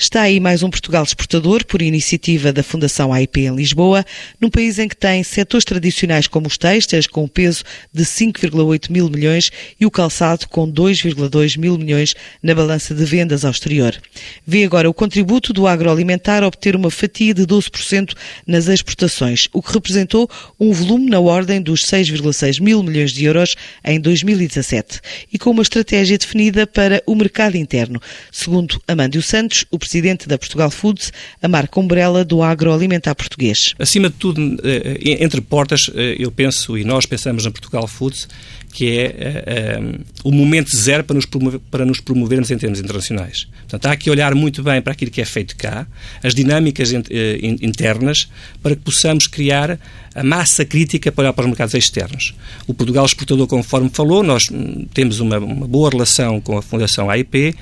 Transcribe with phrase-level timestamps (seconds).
[0.00, 4.04] Está aí mais um Portugal exportador por iniciativa da Fundação AIP em Lisboa,
[4.40, 8.92] num país em que tem setores tradicionais como os textos, com um peso de 5,8
[8.92, 14.00] mil milhões, e o calçado, com 2,2 mil milhões na balança de vendas ao exterior.
[14.46, 18.14] Vê agora o contributo do agroalimentar a obter uma fatia de 12%
[18.46, 20.30] nas exportações, o que representou
[20.60, 25.00] um volume na ordem dos 6,6 mil milhões de euros em 2017,
[25.32, 30.36] e com uma estratégia definida para o mercado interno, segundo Amândio Santos, o presidente da
[30.36, 31.10] Portugal Foods,
[31.42, 33.74] a marca umbrella do agroalimentar português.
[33.78, 38.28] Acima de tudo, eh, entre portas, eh, eu penso e nós pensamos na Portugal Foods
[38.70, 39.80] que é
[40.22, 43.46] o momento zero para nos, promover, para nos promovermos em termos internacionais.
[43.60, 45.86] Portanto, há que olhar muito bem para aquilo que é feito cá,
[46.22, 48.28] as dinâmicas internas,
[48.62, 49.78] para que possamos criar
[50.14, 52.34] a massa crítica para olhar para os mercados externos.
[52.66, 57.10] O Portugal exportador, conforme falou, nós hum, temos uma, uma boa relação com a Fundação
[57.10, 57.54] AIP,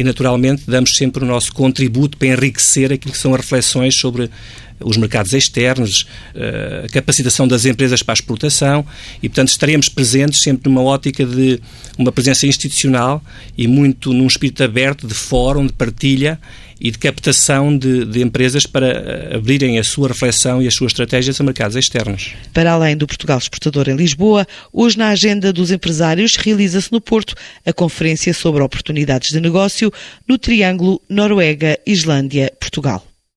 [0.00, 4.30] e, naturalmente, damos sempre o nosso contributo para enriquecer aquilo que são as reflexões sobre
[4.82, 8.84] os mercados externos, eh, a capacitação das empresas para a exportação
[9.22, 11.60] e, portanto, estaremos presentes sempre numa ótica de
[11.98, 13.22] uma presença institucional
[13.56, 16.38] e muito num espírito aberto de fórum, de partilha
[16.80, 20.92] e de captação de, de, empresas para eh, abrirem a sua reflexão e as suas
[20.92, 22.32] estratégias a mercados externos.
[22.54, 27.34] Para além do Portugal Exportador em Lisboa, hoje na agenda dos empresários realiza-se no Porto
[27.66, 29.92] a conferência sobre oportunidades de negócio
[30.26, 33.09] no Triângulo Noruega-Islândia-Portugal.